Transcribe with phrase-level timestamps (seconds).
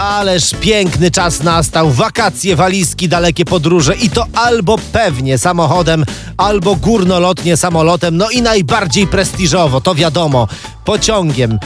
[0.00, 6.04] Ależ piękny czas nastał, wakacje, walizki, dalekie podróże i to albo pewnie samochodem,
[6.36, 10.48] albo górnolotnie samolotem, no i najbardziej prestiżowo, to wiadomo,
[10.84, 11.58] pociągiem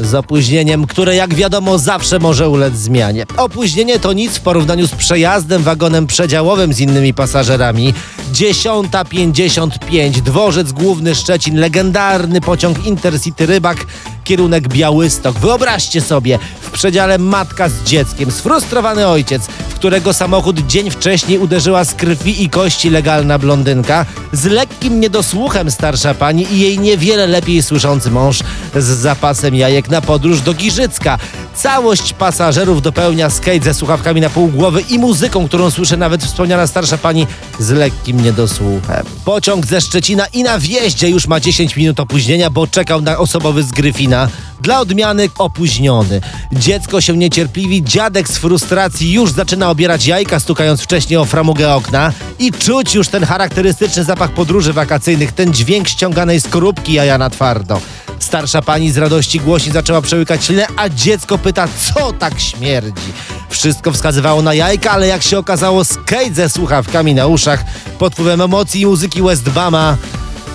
[0.00, 3.26] z opóźnieniem, które jak wiadomo zawsze może ulec zmianie.
[3.36, 7.94] Opóźnienie to nic w porównaniu z przejazdem wagonem przedziałowym z innymi pasażerami.
[8.32, 13.86] 10.55, dworzec główny Szczecin, legendarny pociąg Intercity Rybak,
[14.24, 15.38] kierunek Białystok.
[15.38, 16.38] Wyobraźcie sobie,
[16.76, 22.50] przedziale matka z dzieckiem, sfrustrowany ojciec, w którego samochód dzień wcześniej uderzyła z krwi i
[22.50, 28.38] kości legalna blondynka, z lekkim niedosłuchem starsza pani i jej niewiele lepiej słyszący mąż
[28.76, 31.18] z zapasem jajek na podróż do Giżycka.
[31.56, 36.66] Całość pasażerów dopełnia skate ze słuchawkami na pół głowy i muzyką, którą słyszy nawet wspomniana
[36.66, 37.26] starsza pani
[37.58, 39.06] z lekkim niedosłuchem.
[39.24, 43.62] Pociąg ze Szczecina i na wjeździe już ma 10 minut opóźnienia, bo czekał na osobowy
[43.62, 44.28] z Gryfina.
[44.60, 46.20] Dla odmiany opóźniony.
[46.52, 52.12] Dziecko się niecierpliwi, dziadek z frustracji już zaczyna obierać jajka, stukając wcześniej o framugę okna
[52.38, 57.80] i czuć już ten charakterystyczny zapach podróży wakacyjnych, ten dźwięk ściąganej skorupki jaja na twardo.
[58.26, 63.12] Starsza pani z radości głośniej zaczęła przełykać ślinę, a dziecko pyta, co tak śmierdzi.
[63.48, 67.64] Wszystko wskazywało na jajka, ale jak się okazało, skate ze słuchawkami na uszach
[67.98, 69.96] pod wpływem emocji i muzyki Westbama,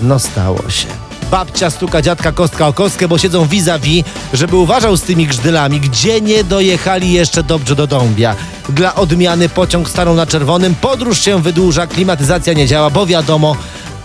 [0.01, 0.87] no stało się.
[1.31, 6.21] Babcia stuka dziadka kostka o kostkę, bo siedzą vis-a-vis, żeby uważał z tymi grzdylami, gdzie
[6.21, 8.35] nie dojechali jeszcze dobrze do Dąbia.
[8.69, 13.55] Dla odmiany pociąg stanął na czerwonym, podróż się wydłuża, klimatyzacja nie działa, bo wiadomo,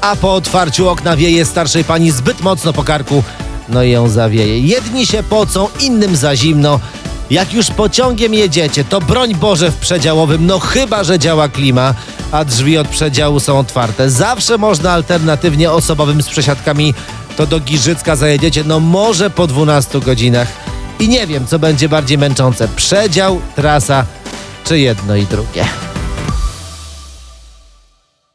[0.01, 3.23] a po otwarciu okna wieje starszej pani zbyt mocno po karku,
[3.69, 4.61] no i ją zawieje.
[4.61, 6.81] Jedni się pocą, innym za zimno.
[7.31, 11.95] Jak już pociągiem jedziecie, to broń Boże w przedziałowym, no chyba, że działa klima,
[12.33, 14.11] a drzwi od przedziału są otwarte.
[14.11, 16.95] Zawsze można alternatywnie osobowym z przesiadkami
[17.36, 20.48] to do Giżycka zajedziecie, no może po 12 godzinach.
[21.01, 24.06] I nie wiem, co będzie bardziej męczące, przedział, trasa,
[24.64, 25.64] czy jedno i drugie.